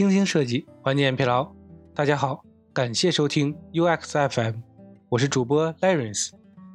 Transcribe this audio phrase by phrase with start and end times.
[0.00, 1.52] 精心设计，缓解疲劳。
[1.94, 4.54] 大家好，感谢收听 UXFM，
[5.10, 6.30] 我是主播 Lawrence。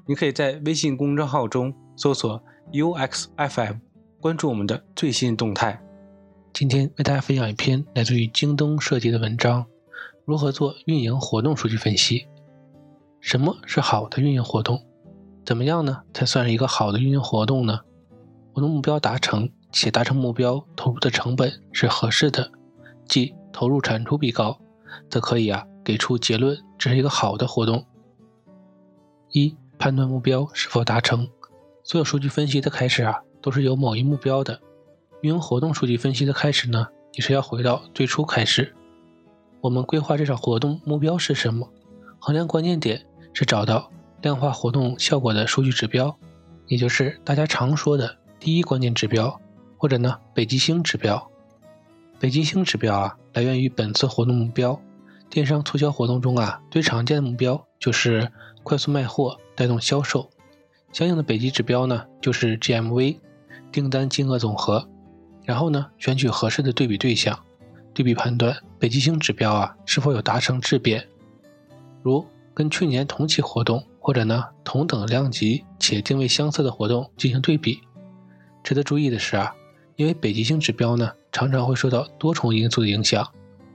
[0.05, 2.39] 你可以在微信公众号中搜索
[2.71, 3.79] UXFM，
[4.21, 5.81] 关注我们的最新动态。
[6.53, 9.65] 今天为大家分享一篇来自于京东设计的文章：
[10.23, 12.27] 如何做运营活动数据分析？
[13.19, 14.85] 什么是好的运营活动？
[15.43, 17.79] 怎么样呢才算是一个好的运营活动呢？
[18.53, 22.51] 活动目标达成且达成目标投入的成本是合适的，
[23.07, 24.57] 即投入产出比高，
[25.09, 27.85] 则可以啊给出结论，这是一个好的活动。
[29.31, 31.27] 一判断目标是否达成，
[31.83, 34.61] 所有数据分析的开始啊，都是有某一目标的。
[35.21, 38.73] 运营活动数据分析的开始呢，也是要回到最初开始。
[39.61, 41.67] 我们规划这场活动目标是什么？
[42.19, 46.15] 衡量关键点是找到量化活动效果的数据指标，
[46.67, 49.39] 也就是大家常说的第一关键指标，
[49.77, 51.31] 或者呢北极星指标。
[52.19, 54.79] 北极星指标啊，来源于本次活动目标。
[55.29, 58.31] 电商促销活动中啊，最常见的目标就是
[58.63, 59.37] 快速卖货。
[59.57, 60.29] 带动销售，
[60.91, 63.17] 相应的北极指标呢，就是 GMV，
[63.71, 64.85] 订单金额总和。
[65.45, 67.39] 然后呢，选取合适的对比对象，
[67.93, 71.07] 对比判断北极星指标啊是否有达成质变。
[72.03, 77.79] 如跟去年同期活动或者呢同等量级且定位相似的活动进行对比。
[78.61, 79.55] 值得注意的是啊，
[79.95, 83.29] 因为北极星指标呢常常会受到多重因素的影响，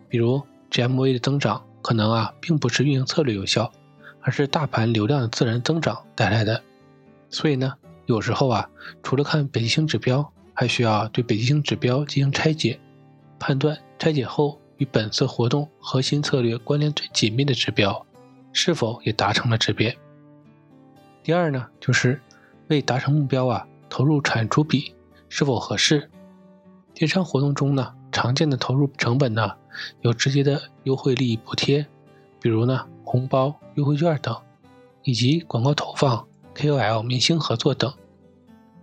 [0.09, 3.73] 比如 GMV 的增长可能啊并不是运营策略有效。
[4.23, 6.63] 而是大盘流量的自然增长带来的，
[7.31, 7.73] 所以呢，
[8.05, 8.69] 有时候啊，
[9.03, 12.79] 除了看北极星指标，还需要对北极星指标进行拆解，
[13.39, 18.05] 判断拆解后与本次活动核心策略关联最紧密的指标
[18.53, 19.97] 是否也达成了质变。
[21.23, 22.21] 第二呢，就是
[22.69, 24.95] 为达成目标啊，投入产出比
[25.31, 26.11] 是否合适。
[26.93, 29.53] 电商活动中呢，常见的投入成本呢，
[30.03, 31.87] 有直接的优惠利益补贴，
[32.39, 32.85] 比如呢。
[33.03, 34.37] 红包、优惠券等，
[35.03, 37.93] 以及广告投放、KOL、明星合作等，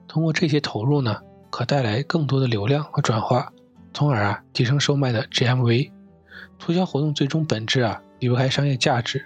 [0.06, 3.54] 通过这些投入呢，可带来更多的流量和转化，
[3.94, 5.92] 从而啊提升售卖的 GMV。
[6.60, 9.26] 促销活动最终本质啊离不开商业价值，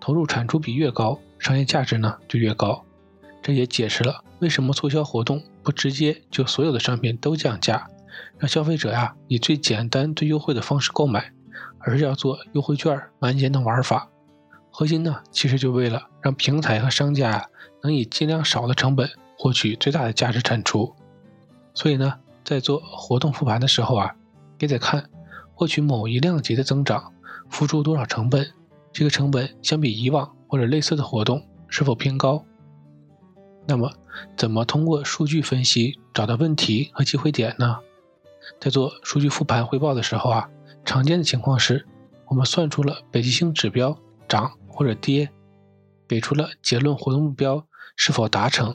[0.00, 2.84] 投入产出比越高，商业价值呢就越高。
[3.42, 7.88] 这也解释了为什么促销活动不直接就所有的商品都降价，
[8.38, 11.32] 让消费者呀以最简单、最优惠的方式购买，
[11.78, 14.08] 而是要做优惠券、满减等玩法。
[14.70, 17.46] 核心呢，其实就为了让平台和商家啊，
[17.82, 20.94] 能以尽量少的成本获取最大的价值产出。
[21.74, 22.14] 所以呢，
[22.44, 24.14] 在做活动复盘的时候啊，
[24.60, 25.10] 也得看
[25.54, 27.12] 获取某一量级的增长
[27.50, 28.50] 付出多少成本，
[28.92, 32.44] 这个成本相比以往或者类似的活动是否偏高。
[33.66, 33.92] 那么，
[34.36, 37.78] 怎么通过数据分析找到问题和机会点呢？
[38.60, 40.48] 在做数据复盘汇报的时候啊，
[40.84, 41.86] 常见的情况是，
[42.26, 43.96] 我们算出了北极星指标
[44.28, 44.52] 涨。
[44.74, 45.28] 或者跌，
[46.08, 48.74] 给出了结论，活动目标是否达成？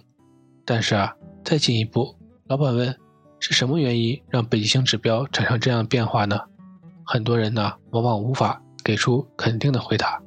[0.64, 2.16] 但是啊，再进一步，
[2.46, 2.96] 老板问
[3.40, 6.40] 是什么原因让北极星指标产生这样的变化呢？
[7.04, 10.22] 很多人呢，往往无法给出肯定的回答。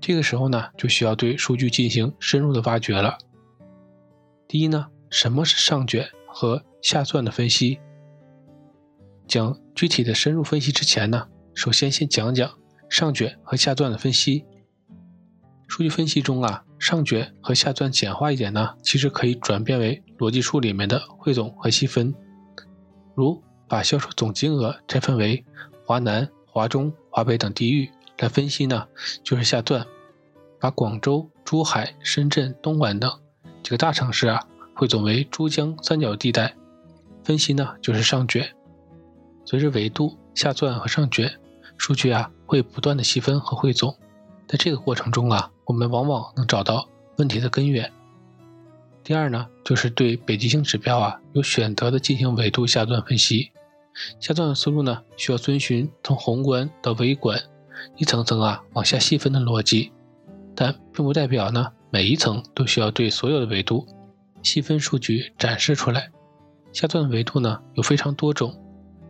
[0.00, 3.18] 这个时候呢，就需要对数据进行深入的挖掘了。
[4.56, 7.80] 一呢，什么是上卷和下钻的分析？
[9.26, 12.56] 讲具体的深入分析之前呢，首先先讲讲
[12.88, 14.44] 上卷和下钻的分析。
[15.66, 22.14] 数据分析中啊，上卷和下钻简化一点呢，其实可以转变为逻辑树里面的汇总和细分。
[23.16, 25.44] 如把销售总金额拆分为
[25.84, 28.86] 华南、华中、华北等地域来分析呢，
[29.24, 29.84] 就是下钻；
[30.60, 33.10] 把广州、珠海、深圳、东莞等
[33.64, 36.54] 几个大城市啊汇总为珠江三角地带
[37.24, 38.46] 分析呢，就是上卷。
[39.46, 41.32] 随着维度下钻和上卷，
[41.78, 43.96] 数据啊会不断的细分和汇总。
[44.46, 46.86] 在这个过程中啊，我们往往能找到
[47.16, 47.90] 问题的根源。
[49.02, 53.50] 第二呢，就是对北极星指标啊有选择的进行维度下钻分析。
[54.20, 57.40] 下钻的思路呢，需要遵循从宏观到微观，
[57.96, 59.90] 一层层啊往下细分的逻辑，
[60.54, 63.86] 但并不代表呢每一层都需要对所有的维度
[64.42, 66.10] 细分数据展示出来。
[66.72, 68.52] 下钻的维度呢有非常多种，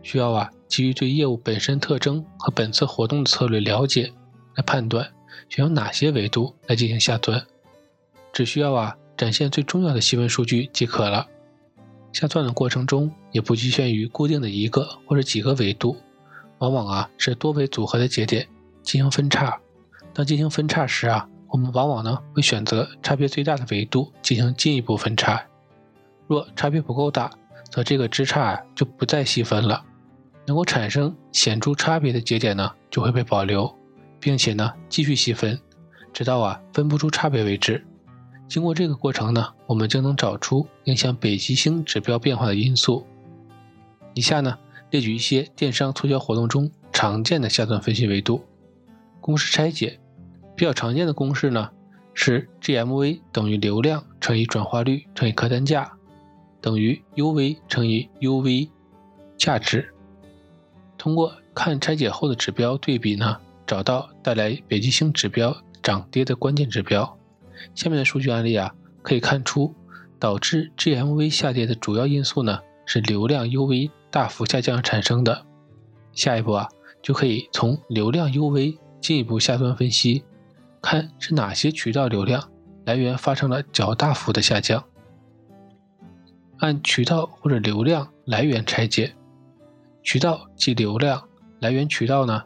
[0.03, 4.13] 需要啊基于对业务本身特征和本次活动的策略了解
[4.53, 5.11] 来判断。
[5.49, 7.43] 选用哪些维度来进行下钻？
[8.31, 11.25] 只需要啊展现最重要的细分数据即可了。
[12.13, 15.97] 下钻的过程中也不局限于固定的一个或者几个维度，
[16.59, 18.47] 往往啊是多维组合的节点
[18.83, 19.59] 进行分叉。
[20.13, 25.41] 当进行分叉时啊，我们往往呢会选择差别最大的维度进行进一步分叉。
[26.27, 27.31] 若差别不够大，
[27.69, 29.83] 则这个枝杈就不再细分了。
[30.47, 33.73] 能够产生显著差别的节点呢，就会被保留，
[34.19, 35.59] 并且呢继续细分，
[36.13, 37.83] 直到啊分不出差别为止。
[38.47, 43.07] 经过这个过程呢，我们就能找出影响北极星指标变化的因素。
[44.13, 44.57] 以下呢
[44.91, 48.45] 列举一些电商促销活动中常见的下端分析维度。
[49.19, 49.99] 公式拆解
[50.55, 51.69] 比较常见的公式呢
[52.13, 55.91] 是 GMV 等于流量乘以转化率乘以客单价
[56.61, 58.69] 等于 UV 乘以 UV
[59.37, 59.93] 价值。
[60.97, 63.37] 通过看拆解后的指标对比呢，
[63.67, 67.17] 找到带来北极星指标涨跌的关键指标。
[67.75, 68.73] 下面的数据案例啊，
[69.03, 69.73] 可以看出
[70.17, 75.45] 导致 GMV 下跌的主要因素呢是流量 UV 大幅下降产生的。
[76.13, 76.67] 下一步啊，
[77.03, 80.23] 就可以从流量 UV 进一步下端分析，
[80.85, 82.51] 看是哪些渠道流量
[82.85, 84.85] 来源发生了较大幅的下降。
[86.59, 89.15] 按渠道或者流量来源拆解。
[90.03, 91.27] 渠道即流量
[91.59, 92.43] 来源渠道呢？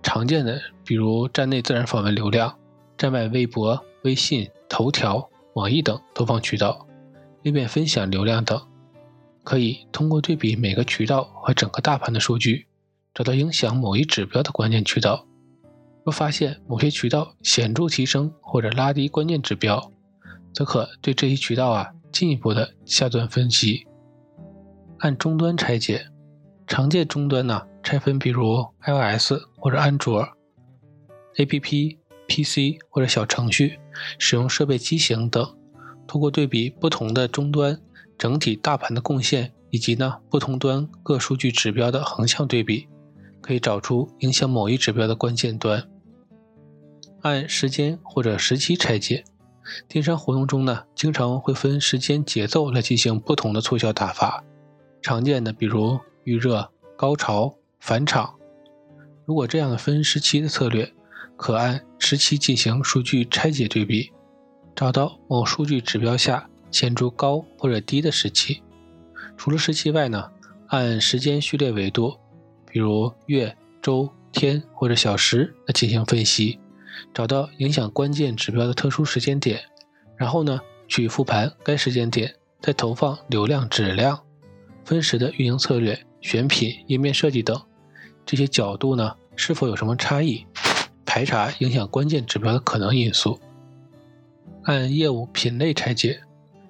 [0.00, 2.56] 常见的比如站内自然访问流量、
[2.96, 6.86] 站外微博、微信、头条、网易等投放渠道、
[7.42, 8.62] 页面分享流量等，
[9.42, 12.68] 可以通过对比每个渠道和整个大盘的数据，
[13.12, 15.26] 找到影响某一指标的关键渠道。
[16.04, 19.92] 若发现某些渠道显著提升或者拉低关键指标，
[20.52, 23.86] 则可对这一渠道啊进一步的下端分析，
[24.98, 26.06] 按终端拆解。
[26.66, 30.26] 常见终端呢，拆分比如 iOS 或者安卓
[31.36, 33.78] APP、PC 或者小程序，
[34.18, 35.54] 使用设备机型等，
[36.06, 37.78] 通过对比不同的终端
[38.16, 42.88] 整体大盘的贡献，以及呢不同端各数据指标的横向对比，
[43.40, 45.86] 可以找出影响某一指标的关键端。
[47.22, 49.24] 按时间或者时期拆解，
[49.88, 54.44] 电商活动中呢，经常会分时间节奏来进行不同的促销打法，
[55.00, 55.98] 常见的比如。
[56.24, 58.32] 预热、高潮、返场。
[59.24, 60.92] 如果这样的分时期的策略，
[61.36, 64.12] 可按时期进行数据拆解对比，
[64.76, 68.62] 找到某数据指标下显著高或者低的时期。
[69.36, 70.30] 除了时期外呢，
[70.68, 72.16] 按时间序列维度，
[72.70, 76.60] 比如月、周、天或者小时来进行分析，
[77.14, 79.60] 找到影响关键指标的特殊时间点，
[80.16, 84.20] 然后呢去复盘该时间点再投放流量质量。
[84.84, 86.04] 分时的运营策略。
[86.22, 87.60] 选品、页面设计等
[88.24, 90.46] 这些角度呢，是否有什么差异？
[91.04, 93.40] 排查影响关键指标的可能因素。
[94.62, 96.20] 按业务品类拆解，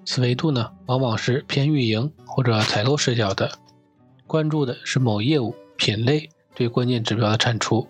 [0.07, 3.53] 此维度呢，往往是偏运营或者采购视角的，
[4.27, 7.87] 关注的是某业务品类对关键指标的产出，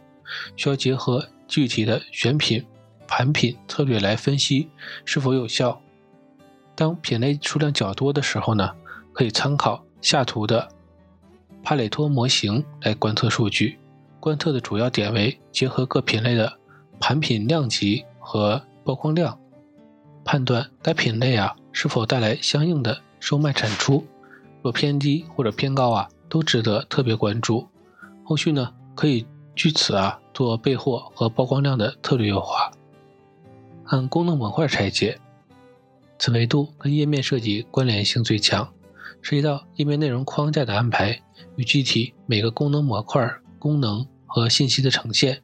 [0.57, 2.65] 需要结合具体的选品、
[3.07, 4.71] 盘品策略来分析
[5.05, 5.79] 是否有效。
[6.75, 8.71] 当品类数量较多的时候呢，
[9.13, 10.67] 可以参考下图的。
[11.63, 13.79] 帕累托模型来观测数据，
[14.19, 16.51] 观测的主要点为结合各品类的
[16.99, 19.39] 盘品量级和曝光量，
[20.25, 24.07] 判断该品类啊是否带来相应的售卖产出。
[24.63, 27.69] 若偏低或者偏高啊，都值得特别关注。
[28.25, 32.73] 后续呢，可以据此啊做备货和曝光量的策略优化。
[33.85, 35.19] 按功能模块拆解，
[36.19, 38.73] 此维度跟页面设计关联性最强。
[39.21, 41.21] 涉及到页面内容框架的安排
[41.55, 45.41] 与具体每个功能模块功能和信息的呈现，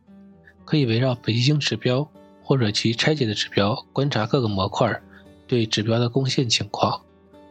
[0.64, 2.08] 可以围绕北极星指标
[2.42, 5.00] 或者其拆解的指标，观察各个模块
[5.46, 7.00] 对指标的贡献情况。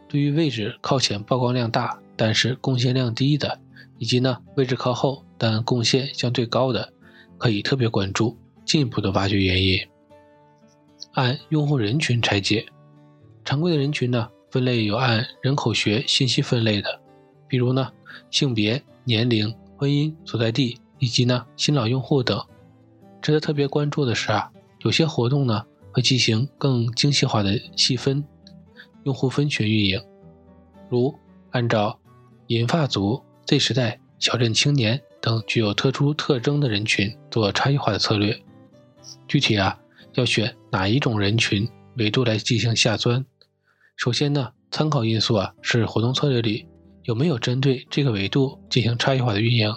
[0.06, 3.58] 对于位置靠前曝光量大，但是贡献量低的，
[3.96, 6.92] 以及呢位置靠后但贡献相对高的，
[7.38, 9.80] 可以特别关注，进一步的挖掘原因。
[11.12, 12.66] 按用户人群拆解，
[13.44, 14.28] 常规的人群呢？
[14.50, 17.00] 分类有按人口学信息分类的，
[17.46, 17.92] 比如呢
[18.30, 22.42] 性别、年龄、婚姻、所在地以及呢新老用户等。
[23.20, 28.24] 值得特别关注的是啊，有些活动呢会进行更精细化的细分
[29.02, 30.02] 用户分群运营，
[30.88, 31.14] 如
[31.50, 31.98] 按照
[32.46, 38.40] 银发族、Z 时代、小镇青年等具有特殊特征的人群做差异化的策略。
[39.26, 39.78] 具体啊
[40.14, 43.24] 要选哪一种人群维度来进行下钻。
[43.96, 46.66] 首先呢，参考因素啊是活动策略里
[47.02, 49.74] 有没有针对这个维度进行差异化的运营。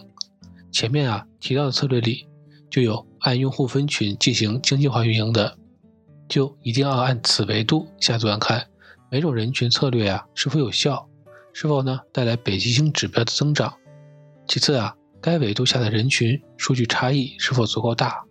[0.72, 2.28] 前面啊提到的策略里
[2.70, 5.58] 就有按用户分群进行经济化运营的，
[6.30, 8.68] 就一定要按此维度下钻看
[9.10, 11.10] 每种人群策略啊是否有效，
[11.52, 13.74] 是否呢带来北极星指标的增长。
[14.48, 18.24] 其次啊，该维度下的人群数据差异是否足够大，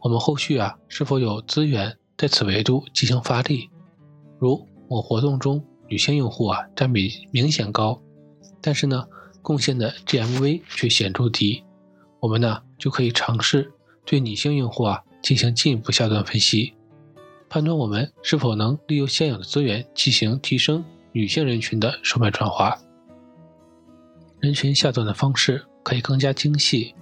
[0.00, 3.68] 我们后续啊是否有资源在此维度进行发力，
[4.38, 4.66] 如。
[4.90, 8.00] 某活动中，女性用户啊占比明显高，
[8.62, 9.04] 但是呢，
[9.42, 11.62] 贡献的 GMV 却显著低，
[12.20, 13.70] 我们呢就可以尝试
[14.06, 16.72] 对女性用户啊进行进一步下端分析，
[17.50, 22.74] 判断我们是否能利用现有的资源进行提升女性人群的售卖转化。
[24.40, 26.94] 人群下端的方式可以更加精细，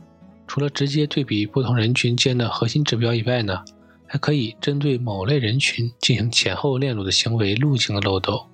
[0.46, 3.64] 除了直接对比不同人群间的核心指标以外呢，
[4.06, 8.46] 还可以针对某类人群进行前后链路的行为路径的漏斗、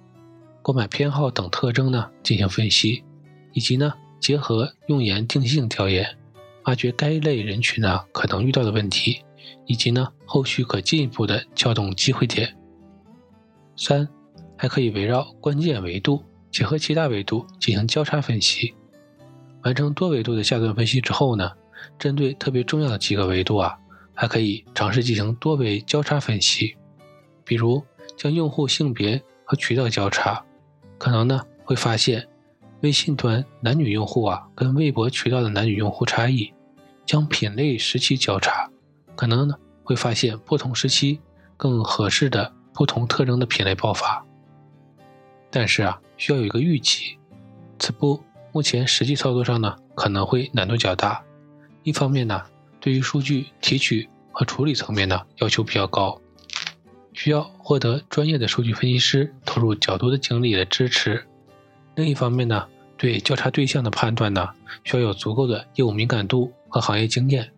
[0.62, 3.04] 购买偏好等特征呢进行分析。
[3.52, 6.16] 以及呢，结合用眼定性调研，
[6.64, 9.20] 挖掘该类人群呢可能遇到的问题，
[9.66, 12.56] 以及呢后续可进一步的撬动机会点。
[13.76, 14.08] 三，
[14.56, 18.72] 还可以围绕关键维度，结合其他维度进行交叉分析。
[19.62, 21.50] 完成多维度的下端分析之后呢，
[21.98, 23.78] 针对特别重要的几个维度啊，
[24.14, 26.76] 还可以尝试进行多维交叉分析。
[27.44, 27.82] 比如
[28.16, 30.44] 将用户性别和渠道交叉，
[30.98, 32.28] 可能呢会发现。
[32.82, 36.52] 微信端男女用户啊，跟微博渠道的男女用户差异，
[37.06, 38.68] 将品类时期交叉，
[39.14, 39.54] 可能呢
[39.84, 41.20] 会发现不同时期
[41.56, 44.26] 更合适的不同特征的品类爆发。
[45.48, 47.16] 但是啊，需要有一个预期，
[47.78, 48.20] 此步
[48.52, 51.22] 目前实际操作上呢可能会难度较大。
[51.82, 52.42] 一方面呢，
[52.80, 56.20] 对于数据提取和处理层面呢要求比较高，
[57.12, 61.24] 需要获得专业的数据分析师投入较多的精力来支持。
[61.94, 62.66] 另一方面呢，
[62.96, 64.48] 对交叉对象的判断呢，
[64.84, 67.50] 需要有足够的业务敏感度和行业经验，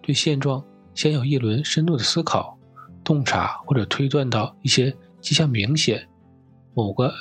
[0.00, 0.64] 对现状
[0.94, 2.58] 先有一轮深度的思考、
[3.04, 6.08] 洞察或者推断到一些迹象明显，
[6.74, 7.12] 某个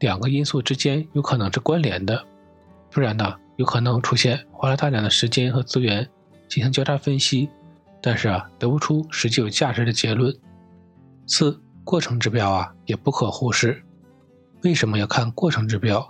[0.00, 2.22] 两个因素之间有可能是关联的，
[2.92, 6.06] 不然呢，有可能出现花了大量的时间和资源
[6.46, 7.48] 进行交叉分析，
[8.02, 10.34] 但是啊，得不出实际有价值的结论。
[11.26, 13.82] 四、过程指标啊，也不可忽视。
[14.62, 16.06] 为什么要看过程指标？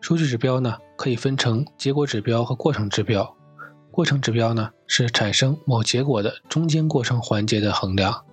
[0.00, 3.36] 数据指标呢，可以分成结果指标和过程指标。
[3.90, 8.24] 过程指标呢，是产生某结果的中间过程环节的衡量。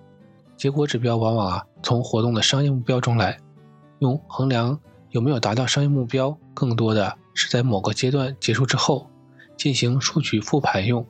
[0.56, 3.36] 结果指标往往啊，从活动的商业目标中来，
[3.98, 4.78] 用衡量
[5.10, 9.08] 有没有达到商业目标，更多的是在某个阶段结束之后
[9.56, 11.06] 进行数据复盘用。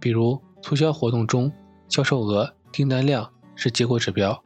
[0.00, 1.52] 比如促销活动中，
[1.88, 4.42] 销售额、订单量是结果指标。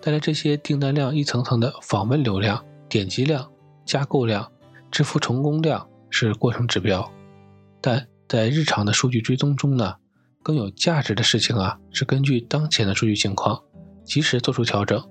[0.00, 3.50] 带来这些订单量一层层的访问流量、点击量、
[3.86, 4.50] 加购量、
[4.90, 7.10] 支付成功量是过程指标，
[7.80, 9.96] 但在日常的数据追踪中呢，
[10.42, 13.62] 更有价值的事情啊是根据当前的数据情况
[14.04, 15.02] 及时做出调整，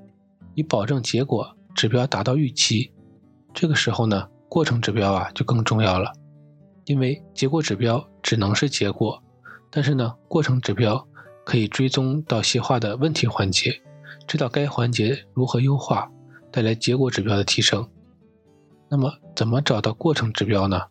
[0.56, 2.92] 以保证结果指标达到预期。
[3.54, 6.14] 这个时候呢，过程指标啊就更重要了，
[6.86, 9.20] 因为结果指标只能是结果，
[9.72, 11.08] 但是呢，过程指标
[11.44, 13.82] 可以追踪到细化的问题环节。
[14.28, 16.08] 知道该环节如何优化，
[16.52, 17.90] 带来结果指标的提升。
[18.90, 20.84] 那么，怎么找到过程指标呢？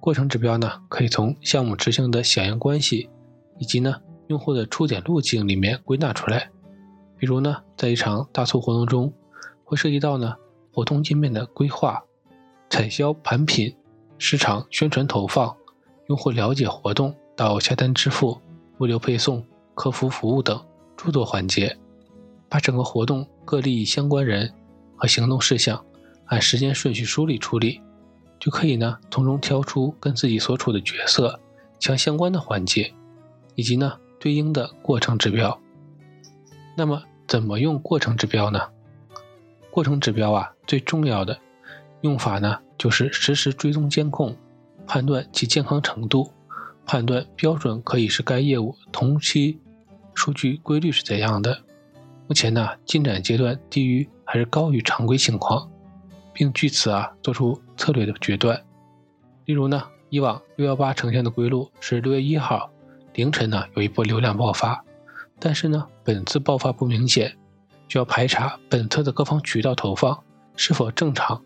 [0.00, 3.08] 过程指标呢，可以从项目执行的响应关系，
[3.60, 3.94] 以及呢
[4.26, 6.50] 用户的出点路径里面归纳出来。
[7.16, 9.14] 比如呢，在一场大促活动中，
[9.62, 10.34] 会涉及到呢
[10.72, 12.02] 活动界面的规划、
[12.70, 13.76] 产销盘品、
[14.16, 15.54] 市场宣传投放、
[16.06, 18.40] 用户了解活动到下单支付、
[18.78, 20.64] 物流配送、客服服务等
[20.96, 21.76] 诸多环节。
[22.48, 24.52] 把整个活动各利益相关人
[24.96, 25.84] 和行动事项
[26.26, 27.80] 按时间顺序梳理处理，
[28.38, 31.38] 就可以呢从中挑出跟自己所处的角色
[31.78, 32.92] 相相关的环节，
[33.54, 35.60] 以及呢对应的过程指标。
[36.76, 38.60] 那么怎么用过程指标呢？
[39.70, 41.38] 过程指标啊最重要的
[42.02, 44.36] 用法呢就是实时追踪监控，
[44.86, 46.32] 判断其健康程度，
[46.86, 49.60] 判断标准可以是该业务同期
[50.14, 51.62] 数据规律是怎样的。
[52.26, 55.68] 目前呢，进展阶段低于还是高于常规情况，
[56.32, 58.62] 并据此啊做出策略的决断。
[59.44, 62.70] 例如呢，以往六幺八呈现的归路是六月一号
[63.14, 64.84] 凌晨呢有一波流量爆发，
[65.38, 67.36] 但是呢本次爆发不明显，
[67.88, 70.22] 就要排查本次的各方渠道投放
[70.54, 71.42] 是否正常，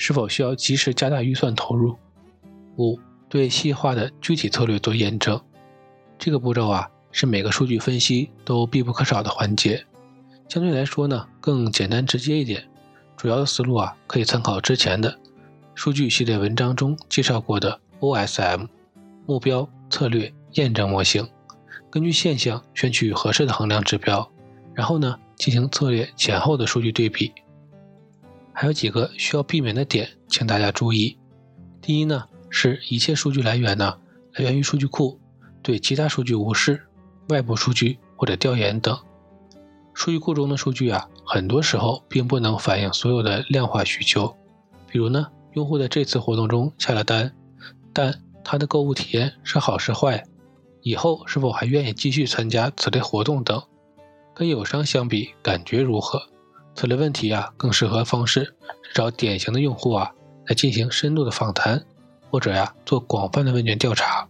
[0.00, 1.94] 是否需要及时加大预算投入。
[2.78, 5.38] 五，对细化的具体策略做验证，
[6.18, 9.84] 这个步骤啊是每个数据分析都必不可少的环节。
[10.48, 12.66] 相对来说呢，更简单直接一点。
[13.14, 15.18] 主要的思路啊，可以参考之前的
[15.74, 18.68] 数据系列文章中介绍过的 OSM
[19.26, 21.28] 目标策略验证模型。
[21.90, 24.26] 根据现象选取合适的衡量指标，
[24.72, 27.34] 然后呢进行策略前后的数据对比。
[28.60, 31.16] 还有几个需要避免的点，请大家注意。
[31.80, 33.96] 第一呢，是一切数据来源呢
[34.34, 35.18] 来源于数据库，
[35.62, 36.86] 对其他数据无视，
[37.30, 38.94] 外部数据或者调研等。
[39.94, 44.36] 数据库中的数据啊，很多时候并不能反映所有的量化需求。
[44.86, 47.32] 比如呢，用户在这次活动中下了单，
[47.94, 48.14] 但
[48.44, 50.22] 他的购物体验是好是坏，
[50.82, 53.62] 以后是否还愿意继续参加此类活动等，
[54.34, 56.20] 跟友商相比感觉如何？
[56.74, 58.44] 此类问题啊，更适合方式
[58.82, 60.10] 是找典型的用户啊
[60.46, 61.84] 来进行深度的访谈，
[62.30, 64.26] 或者呀做广泛的问卷调查。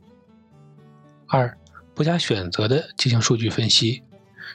[1.28, 1.56] 二，
[1.94, 4.02] 不加选择的进行数据分析。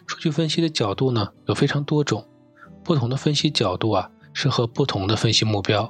[0.08, 2.27] 数据分析的角度呢有非常多种，
[2.84, 5.89] 不同的分析角度啊适合不同的分析目标，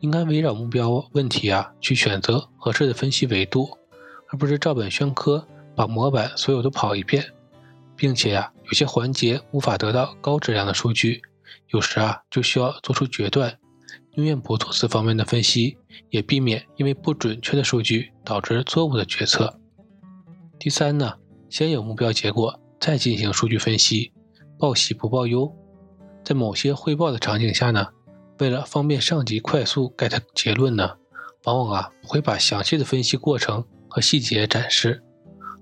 [0.00, 3.70] 应该围绕目标问题啊去选择合适的分析维度，
[4.30, 7.24] 而不是照本宣科把模板所有都跑一遍，
[7.96, 11.20] 并且呀有些环节无法得到高质量的数据，
[11.68, 13.58] 有时啊就需要做出决断，
[14.14, 15.76] 宁愿不做此方面的分析，
[16.10, 19.58] 也避免因为不准确的数据导致错误的决策。
[20.58, 21.14] 第三呢，
[21.50, 22.58] 先有目标结果。
[22.80, 24.12] 再进行数据分析，
[24.56, 25.52] 报喜不报忧。
[26.22, 27.88] 在某些汇报的场景下呢，
[28.38, 30.88] 为了方便上级快速 get 结论呢，
[31.42, 35.02] 往往啊不会把详细的分析过程和细节展示，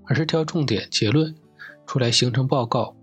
[0.05, 1.35] 而是挑重点结论
[1.87, 2.95] 出来形成报告。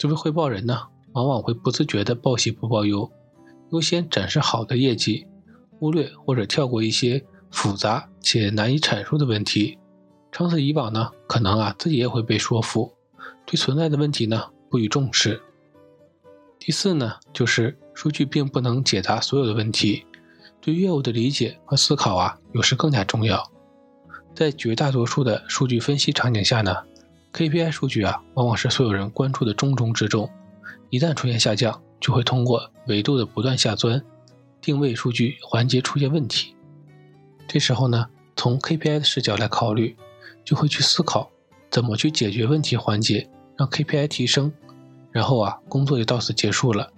[0.00, 0.80] 作为汇报人呢，
[1.12, 3.12] 往往会不自觉的报喜不报忧，
[3.70, 5.26] 优先展示好的业绩，
[5.78, 9.78] 忽略或者跳过一些复杂且难以阐述的问题。
[10.32, 12.90] 长此以往呢，可能啊自己也会被说服。
[13.44, 15.38] 对存在的问题呢不予重视。
[16.58, 20.06] 第四呢，就是数据并不能解答所有的问题，
[20.62, 23.46] 对业务的理解和思考啊，有时更加重要。
[24.34, 26.74] 在绝大多数的数据分析场景下呢
[27.32, 30.28] ，KPI 数据啊，往往是所有人关注的重中之重。
[30.88, 34.02] 一旦出现下降，就会通过维度的不断下钻，
[34.60, 36.54] 定位数据环节出现问题。
[37.46, 38.06] 这时候呢，
[38.36, 39.96] 从 KPI 的视角来考虑，
[40.44, 41.30] 就会去思考
[41.70, 43.28] 怎么去解决问题环节。
[43.56, 44.50] 让 KPI 提升，
[45.12, 46.90] 然后啊，工作就到此结束了。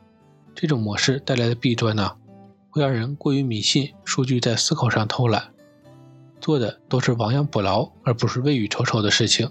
[0.55, 2.13] 这种模式带来的弊端呢，
[2.71, 5.53] 会让人过于迷信数据在思考上偷懒，
[6.41, 9.51] 做的都是亡羊补牢，而不是未雨绸缪的事情。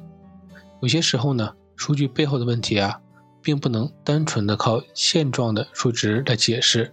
[0.81, 2.99] 有些时候呢，数据背后的问题啊，
[3.41, 6.91] 并不能单纯的靠现状的数值来解释，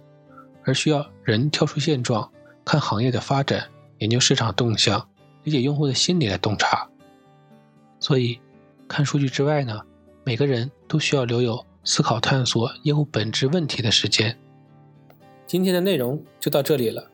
[0.63, 2.31] 而需要人跳出现状，
[2.63, 5.07] 看行业的发展，研究市场动向，
[5.43, 6.87] 理解用户的心理来洞察。
[7.99, 8.39] 所以，
[8.87, 9.81] 看数据之外呢？
[10.23, 14.37] 每个人都需要留有思考、探索业务本质问题的时间。
[15.47, 17.09] 今天的内容就到这里了，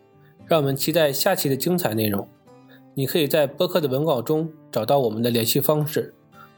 [0.46, 2.28] 让我们期待下期的精彩内容。
[2.94, 6.14] 你可以在播客的文稿中找到我们的联系方式，